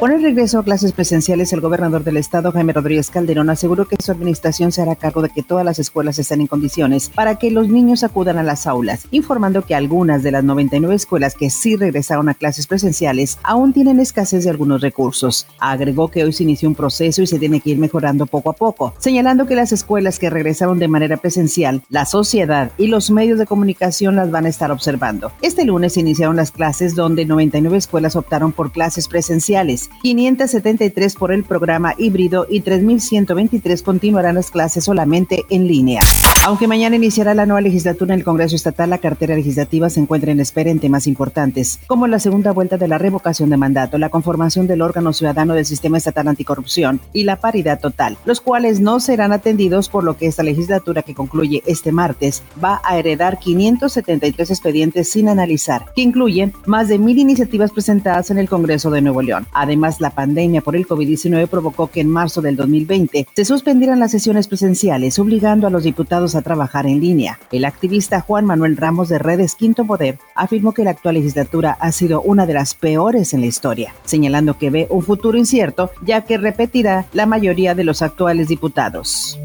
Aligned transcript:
Con 0.00 0.12
el 0.12 0.22
regreso 0.22 0.58
a 0.58 0.64
clases 0.64 0.92
presenciales, 0.92 1.52
el 1.52 1.60
gobernador 1.60 2.04
del 2.04 2.16
estado, 2.16 2.52
Jaime 2.52 2.72
Rodríguez 2.72 3.10
Calderón, 3.10 3.50
aseguró 3.50 3.86
que 3.86 3.96
su 4.02 4.10
administración 4.10 4.72
se 4.72 4.80
hará 4.80 4.96
cargo 4.96 5.20
de 5.20 5.28
que 5.28 5.42
todas 5.42 5.62
las 5.62 5.78
escuelas 5.78 6.18
estén 6.18 6.40
en 6.40 6.46
condiciones 6.46 7.10
para 7.10 7.36
que 7.36 7.50
los 7.50 7.68
niños 7.68 8.02
acudan 8.02 8.38
a 8.38 8.42
las 8.42 8.66
aulas, 8.66 9.06
informando 9.10 9.60
que 9.60 9.74
algunas 9.74 10.22
de 10.22 10.30
las 10.30 10.42
99 10.42 10.94
escuelas 10.94 11.34
que 11.34 11.50
sí 11.50 11.76
regresaron 11.76 12.30
a 12.30 12.34
clases 12.34 12.66
presenciales 12.66 13.38
aún 13.42 13.74
tienen 13.74 14.00
escasez 14.00 14.44
de 14.44 14.48
algunos 14.48 14.80
recursos. 14.80 15.46
Agregó 15.58 16.08
que 16.08 16.24
hoy 16.24 16.32
se 16.32 16.44
inició 16.44 16.70
un 16.70 16.76
proceso 16.76 17.20
y 17.20 17.26
se 17.26 17.38
tiene 17.38 17.60
que 17.60 17.68
ir 17.68 17.78
mejorando 17.78 18.24
poco 18.24 18.48
a 18.48 18.54
poco, 18.54 18.94
señalando 18.96 19.44
que 19.44 19.54
las 19.54 19.70
escuelas 19.70 20.18
que 20.18 20.30
regresaron 20.30 20.78
de 20.78 20.88
manera 20.88 21.18
presencial, 21.18 21.82
la 21.90 22.06
sociedad 22.06 22.72
y 22.78 22.86
los 22.86 23.10
medios 23.10 23.38
de 23.38 23.44
comunicación 23.44 24.16
las 24.16 24.30
van 24.30 24.46
a 24.46 24.48
estar 24.48 24.72
observando. 24.72 25.30
Este 25.42 25.66
lunes 25.66 25.92
se 25.92 26.00
iniciaron 26.00 26.36
las 26.36 26.52
clases 26.52 26.94
donde 26.94 27.26
99 27.26 27.76
escuelas 27.76 28.16
optaron 28.16 28.52
por 28.52 28.72
clases 28.72 29.06
presenciales 29.06 29.89
573 30.02 31.14
por 31.14 31.32
el 31.32 31.44
programa 31.44 31.94
híbrido 31.98 32.46
y 32.48 32.62
3.123 32.62 33.82
continuarán 33.82 34.34
las 34.34 34.50
clases 34.50 34.84
solamente 34.84 35.44
en 35.50 35.66
línea. 35.66 36.00
Aunque 36.46 36.66
mañana 36.66 36.96
iniciará 36.96 37.34
la 37.34 37.44
nueva 37.44 37.60
legislatura 37.60 38.14
en 38.14 38.20
el 38.20 38.24
Congreso 38.24 38.56
Estatal, 38.56 38.88
la 38.88 38.96
cartera 38.96 39.34
legislativa 39.34 39.90
se 39.90 40.00
encuentra 40.00 40.32
en 40.32 40.40
espera 40.40 40.70
en 40.70 40.80
temas 40.80 41.06
importantes, 41.06 41.78
como 41.86 42.06
la 42.06 42.18
segunda 42.18 42.52
vuelta 42.52 42.78
de 42.78 42.88
la 42.88 42.96
revocación 42.96 43.50
de 43.50 43.58
mandato, 43.58 43.98
la 43.98 44.08
conformación 44.08 44.66
del 44.66 44.80
órgano 44.80 45.12
ciudadano 45.12 45.54
del 45.54 45.66
Sistema 45.66 45.98
Estatal 45.98 46.28
Anticorrupción 46.28 46.98
y 47.12 47.24
la 47.24 47.36
paridad 47.36 47.78
total, 47.78 48.16
los 48.24 48.40
cuales 48.40 48.80
no 48.80 49.00
serán 49.00 49.32
atendidos 49.32 49.90
por 49.90 50.02
lo 50.02 50.16
que 50.16 50.26
esta 50.26 50.42
legislatura 50.42 51.02
que 51.02 51.14
concluye 51.14 51.62
este 51.66 51.92
martes 51.92 52.42
va 52.62 52.80
a 52.84 52.98
heredar 52.98 53.38
573 53.38 54.50
expedientes 54.50 55.10
sin 55.10 55.28
analizar, 55.28 55.86
que 55.94 56.02
incluyen 56.02 56.54
más 56.64 56.88
de 56.88 56.98
mil 56.98 57.18
iniciativas 57.18 57.70
presentadas 57.70 58.30
en 58.30 58.38
el 58.38 58.48
Congreso 58.48 58.90
de 58.90 59.02
Nuevo 59.02 59.20
León. 59.20 59.46
Además, 59.52 59.79
la 60.00 60.10
pandemia 60.10 60.60
por 60.60 60.76
el 60.76 60.86
COVID-19 60.86 61.48
provocó 61.48 61.88
que 61.88 62.00
en 62.00 62.08
marzo 62.08 62.40
del 62.40 62.56
2020 62.56 63.26
se 63.34 63.44
suspendieran 63.44 63.98
las 63.98 64.10
sesiones 64.10 64.46
presenciales, 64.48 65.18
obligando 65.18 65.66
a 65.66 65.70
los 65.70 65.84
diputados 65.84 66.34
a 66.34 66.42
trabajar 66.42 66.86
en 66.86 67.00
línea. 67.00 67.38
El 67.50 67.64
activista 67.64 68.20
Juan 68.20 68.44
Manuel 68.44 68.76
Ramos 68.76 69.08
de 69.08 69.18
Redes 69.18 69.54
Quinto 69.54 69.84
Poder 69.84 70.18
afirmó 70.34 70.72
que 70.72 70.84
la 70.84 70.90
actual 70.90 71.14
legislatura 71.14 71.76
ha 71.80 71.92
sido 71.92 72.20
una 72.22 72.46
de 72.46 72.54
las 72.54 72.74
peores 72.74 73.32
en 73.34 73.40
la 73.40 73.46
historia, 73.46 73.94
señalando 74.04 74.58
que 74.58 74.70
ve 74.70 74.86
un 74.90 75.02
futuro 75.02 75.38
incierto 75.38 75.90
ya 76.02 76.22
que 76.22 76.38
repetirá 76.38 77.06
la 77.12 77.26
mayoría 77.26 77.74
de 77.74 77.84
los 77.84 78.02
actuales 78.02 78.48
diputados. 78.48 79.38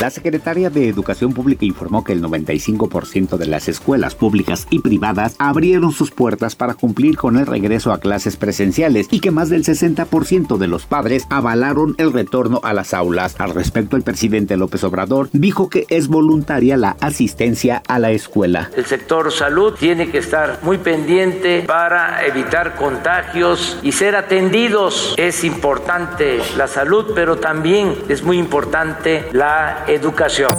La 0.00 0.08
secretaria 0.08 0.70
de 0.70 0.88
Educación 0.88 1.34
Pública 1.34 1.66
informó 1.66 2.04
que 2.04 2.14
el 2.14 2.22
95% 2.22 3.36
de 3.36 3.44
las 3.44 3.68
escuelas 3.68 4.14
públicas 4.14 4.66
y 4.70 4.78
privadas 4.78 5.36
abrieron 5.38 5.92
sus 5.92 6.10
puertas 6.10 6.56
para 6.56 6.72
cumplir 6.72 7.18
con 7.18 7.36
el 7.36 7.44
regreso 7.44 7.92
a 7.92 8.00
clases 8.00 8.38
presenciales 8.38 9.08
y 9.10 9.20
que 9.20 9.30
más 9.30 9.50
del 9.50 9.62
60% 9.62 10.56
de 10.56 10.68
los 10.68 10.86
padres 10.86 11.26
avalaron 11.28 11.96
el 11.98 12.14
retorno 12.14 12.60
a 12.62 12.72
las 12.72 12.94
aulas. 12.94 13.34
Al 13.38 13.52
respecto, 13.52 13.94
el 13.94 14.02
presidente 14.02 14.56
López 14.56 14.84
Obrador 14.84 15.28
dijo 15.34 15.68
que 15.68 15.84
es 15.90 16.08
voluntaria 16.08 16.78
la 16.78 16.96
asistencia 17.02 17.82
a 17.86 17.98
la 17.98 18.10
escuela. 18.10 18.70
El 18.74 18.86
sector 18.86 19.30
salud 19.30 19.74
tiene 19.78 20.10
que 20.10 20.16
estar 20.16 20.60
muy 20.62 20.78
pendiente 20.78 21.60
para 21.66 22.24
evitar 22.24 22.74
contagios 22.76 23.78
y 23.82 23.92
ser 23.92 24.16
atendidos. 24.16 25.14
Es 25.18 25.44
importante 25.44 26.38
la 26.56 26.68
salud, 26.68 27.12
pero 27.14 27.36
también 27.36 27.94
es 28.08 28.22
muy 28.22 28.38
importante 28.38 29.28
la 29.32 29.84
educación. 29.90 30.50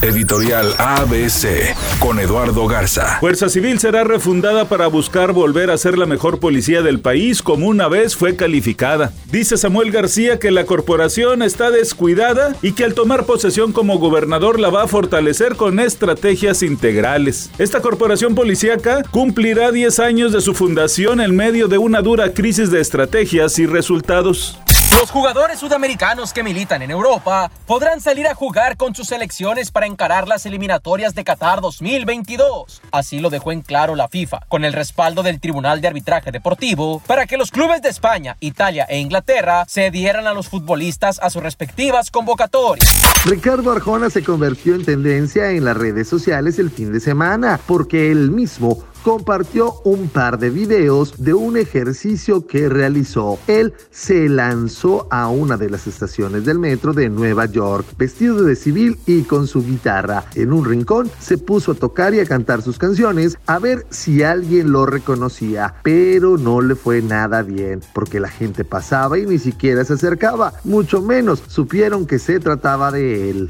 Editorial 0.00 0.72
ABC 0.78 1.74
con 1.98 2.20
Eduardo 2.20 2.66
Garza. 2.66 3.18
Fuerza 3.18 3.48
Civil 3.48 3.78
será 3.80 4.04
refundada 4.04 4.66
para 4.66 4.86
buscar 4.86 5.32
volver 5.32 5.70
a 5.70 5.76
ser 5.76 5.98
la 5.98 6.06
mejor 6.06 6.38
policía 6.38 6.82
del 6.82 7.00
país 7.00 7.42
como 7.42 7.66
una 7.66 7.88
vez 7.88 8.16
fue 8.16 8.36
calificada. 8.36 9.12
Dice 9.30 9.58
Samuel 9.58 9.90
García 9.90 10.38
que 10.38 10.50
la 10.50 10.64
corporación 10.64 11.42
está 11.42 11.70
descuidada 11.70 12.54
y 12.62 12.72
que 12.72 12.84
al 12.84 12.94
tomar 12.94 13.26
posesión 13.26 13.72
como 13.72 13.98
gobernador 13.98 14.58
la 14.58 14.70
va 14.70 14.84
a 14.84 14.88
fortalecer 14.88 15.56
con 15.56 15.80
estrategias 15.80 16.62
integrales. 16.62 17.50
Esta 17.58 17.80
corporación 17.80 18.34
policíaca 18.34 19.02
cumplirá 19.10 19.72
10 19.72 19.98
años 19.98 20.32
de 20.32 20.40
su 20.40 20.54
fundación 20.54 21.20
en 21.20 21.36
medio 21.36 21.68
de 21.68 21.78
una 21.78 22.00
dura 22.00 22.32
crisis 22.32 22.70
de 22.70 22.80
estrategias 22.80 23.58
y 23.58 23.66
resultados. 23.66 24.58
Los 24.92 25.10
jugadores 25.10 25.58
sudamericanos 25.60 26.32
que 26.32 26.42
militan 26.42 26.80
en 26.80 26.90
Europa 26.90 27.50
podrán 27.66 28.00
salir 28.00 28.26
a 28.26 28.34
jugar 28.34 28.76
con 28.76 28.94
sus 28.94 29.08
selecciones 29.08 29.70
para 29.70 29.86
encarar 29.86 30.26
las 30.26 30.46
eliminatorias 30.46 31.14
de 31.14 31.24
Qatar 31.24 31.60
2022. 31.60 32.80
Así 32.90 33.20
lo 33.20 33.28
dejó 33.28 33.52
en 33.52 33.60
claro 33.60 33.94
la 33.94 34.08
FIFA, 34.08 34.40
con 34.48 34.64
el 34.64 34.72
respaldo 34.72 35.22
del 35.22 35.40
Tribunal 35.40 35.82
de 35.82 35.88
Arbitraje 35.88 36.32
Deportivo, 36.32 37.02
para 37.06 37.26
que 37.26 37.36
los 37.36 37.50
clubes 37.50 37.82
de 37.82 37.90
España, 37.90 38.36
Italia 38.40 38.86
e 38.88 38.98
Inglaterra 38.98 39.66
cedieran 39.68 40.26
a 40.26 40.32
los 40.32 40.48
futbolistas 40.48 41.20
a 41.22 41.28
sus 41.28 41.42
respectivas 41.42 42.10
convocatorias. 42.10 42.88
Ricardo 43.26 43.70
Arjona 43.70 44.08
se 44.08 44.24
convirtió 44.24 44.74
en 44.74 44.84
tendencia 44.84 45.50
en 45.50 45.66
las 45.66 45.76
redes 45.76 46.08
sociales 46.08 46.58
el 46.58 46.70
fin 46.70 46.92
de 46.92 47.00
semana, 47.00 47.60
porque 47.66 48.10
él 48.10 48.30
mismo 48.30 48.82
compartió 49.02 49.80
un 49.84 50.08
par 50.08 50.38
de 50.38 50.50
videos 50.50 51.14
de 51.18 51.34
un 51.34 51.56
ejercicio 51.56 52.46
que 52.46 52.68
realizó. 52.68 53.38
Él 53.46 53.74
se 53.90 54.28
lanzó 54.28 55.06
a 55.10 55.28
una 55.28 55.56
de 55.56 55.70
las 55.70 55.86
estaciones 55.86 56.44
del 56.44 56.58
metro 56.58 56.92
de 56.92 57.08
Nueva 57.08 57.46
York, 57.46 57.86
vestido 57.96 58.42
de 58.42 58.56
civil 58.56 58.98
y 59.06 59.22
con 59.22 59.46
su 59.46 59.64
guitarra. 59.64 60.24
En 60.34 60.52
un 60.52 60.64
rincón 60.64 61.10
se 61.20 61.38
puso 61.38 61.72
a 61.72 61.74
tocar 61.74 62.14
y 62.14 62.20
a 62.20 62.26
cantar 62.26 62.62
sus 62.62 62.78
canciones 62.78 63.38
a 63.46 63.58
ver 63.58 63.86
si 63.90 64.22
alguien 64.22 64.72
lo 64.72 64.86
reconocía, 64.86 65.74
pero 65.82 66.38
no 66.38 66.60
le 66.60 66.74
fue 66.74 67.02
nada 67.02 67.42
bien, 67.42 67.80
porque 67.92 68.20
la 68.20 68.28
gente 68.28 68.64
pasaba 68.64 69.18
y 69.18 69.26
ni 69.26 69.38
siquiera 69.38 69.84
se 69.84 69.94
acercaba, 69.94 70.54
mucho 70.64 71.02
menos 71.02 71.42
supieron 71.46 72.06
que 72.06 72.18
se 72.18 72.40
trataba 72.40 72.90
de 72.90 73.30
él. 73.30 73.48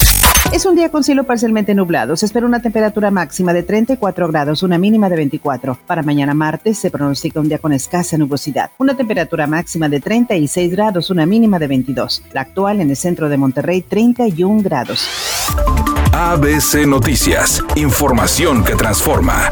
Es 0.50 0.64
un 0.64 0.75
día 0.75 0.88
con 0.88 1.04
cielo 1.04 1.25
parcialmente 1.25 1.75
nublado. 1.75 2.16
Se 2.16 2.25
espera 2.25 2.47
una 2.47 2.62
temperatura 2.62 3.10
máxima 3.10 3.53
de 3.53 3.62
34 3.62 4.28
grados, 4.28 4.62
una 4.62 4.78
mínima 4.78 5.10
de 5.10 5.16
24. 5.16 5.78
Para 5.86 6.03
mañana 6.03 6.32
martes 6.32 6.78
se 6.78 6.91
pronostica 6.91 7.38
un 7.38 7.48
día 7.48 7.59
con 7.59 7.75
escasa 7.75 8.16
nubosidad. 8.16 8.70
Una 8.78 8.97
temperatura 8.97 9.47
máxima 9.47 9.91
de 9.91 10.00
36 10.00 10.72
grados, 10.72 11.10
una 11.10 11.26
mínima 11.26 11.58
de 11.58 11.66
22. 11.66 12.22
La 12.32 12.41
actual 12.41 12.81
en 12.81 12.88
el 12.88 12.97
centro 12.97 13.28
de 13.28 13.37
Monterrey, 13.37 13.82
31 13.82 14.62
grados. 14.62 15.06
ABC 16.12 16.87
Noticias. 16.87 17.62
Información 17.76 18.64
que 18.64 18.75
transforma. 18.75 19.50